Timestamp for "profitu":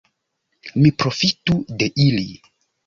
1.03-1.61